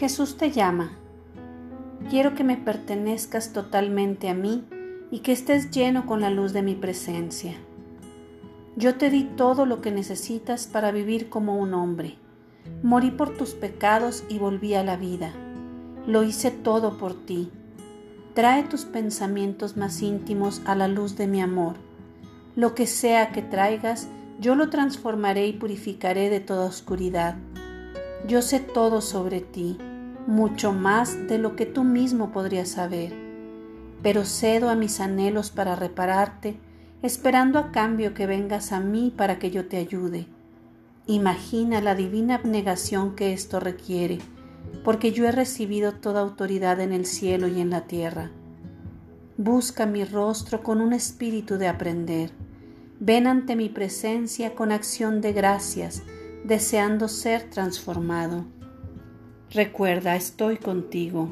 Jesús 0.00 0.38
te 0.38 0.50
llama. 0.50 0.92
Quiero 2.08 2.34
que 2.34 2.42
me 2.42 2.56
pertenezcas 2.56 3.52
totalmente 3.52 4.30
a 4.30 4.34
mí 4.34 4.64
y 5.10 5.18
que 5.18 5.32
estés 5.32 5.70
lleno 5.70 6.06
con 6.06 6.22
la 6.22 6.30
luz 6.30 6.54
de 6.54 6.62
mi 6.62 6.74
presencia. 6.74 7.52
Yo 8.76 8.94
te 8.94 9.10
di 9.10 9.24
todo 9.24 9.66
lo 9.66 9.82
que 9.82 9.90
necesitas 9.90 10.66
para 10.66 10.90
vivir 10.90 11.28
como 11.28 11.58
un 11.58 11.74
hombre. 11.74 12.16
Morí 12.82 13.10
por 13.10 13.36
tus 13.36 13.50
pecados 13.50 14.24
y 14.30 14.38
volví 14.38 14.72
a 14.72 14.82
la 14.82 14.96
vida. 14.96 15.34
Lo 16.06 16.22
hice 16.22 16.50
todo 16.50 16.96
por 16.96 17.12
ti. 17.26 17.50
Trae 18.32 18.62
tus 18.62 18.86
pensamientos 18.86 19.76
más 19.76 20.00
íntimos 20.00 20.62
a 20.64 20.76
la 20.76 20.88
luz 20.88 21.18
de 21.18 21.26
mi 21.26 21.42
amor. 21.42 21.74
Lo 22.56 22.74
que 22.74 22.86
sea 22.86 23.32
que 23.32 23.42
traigas, 23.42 24.08
yo 24.40 24.54
lo 24.54 24.70
transformaré 24.70 25.46
y 25.46 25.52
purificaré 25.52 26.30
de 26.30 26.40
toda 26.40 26.64
oscuridad. 26.64 27.36
Yo 28.26 28.40
sé 28.40 28.60
todo 28.60 29.02
sobre 29.02 29.42
ti, 29.42 29.76
mucho 30.26 30.72
más 30.72 31.28
de 31.28 31.38
lo 31.38 31.56
que 31.56 31.66
tú 31.66 31.84
mismo 31.84 32.30
podrías 32.30 32.68
saber, 32.68 33.12
pero 34.02 34.24
cedo 34.24 34.68
a 34.68 34.74
mis 34.74 35.00
anhelos 35.00 35.50
para 35.50 35.76
repararte, 35.76 36.58
esperando 37.02 37.58
a 37.58 37.72
cambio 37.72 38.14
que 38.14 38.26
vengas 38.26 38.72
a 38.72 38.80
mí 38.80 39.12
para 39.16 39.38
que 39.38 39.50
yo 39.50 39.66
te 39.66 39.76
ayude. 39.76 40.26
Imagina 41.06 41.80
la 41.80 41.94
divina 41.94 42.36
abnegación 42.36 43.16
que 43.16 43.32
esto 43.32 43.60
requiere, 43.60 44.18
porque 44.84 45.12
yo 45.12 45.26
he 45.26 45.32
recibido 45.32 45.92
toda 45.92 46.20
autoridad 46.20 46.80
en 46.80 46.92
el 46.92 47.06
cielo 47.06 47.48
y 47.48 47.60
en 47.60 47.70
la 47.70 47.82
tierra. 47.82 48.30
Busca 49.36 49.86
mi 49.86 50.04
rostro 50.04 50.62
con 50.62 50.80
un 50.80 50.92
espíritu 50.92 51.56
de 51.56 51.68
aprender. 51.68 52.30
Ven 53.00 53.26
ante 53.26 53.56
mi 53.56 53.70
presencia 53.70 54.54
con 54.54 54.70
acción 54.70 55.22
de 55.22 55.32
gracias, 55.32 56.02
deseando 56.44 57.08
ser 57.08 57.48
transformado. 57.48 58.44
Recuerda, 59.52 60.14
estoy 60.14 60.58
contigo 60.58 61.28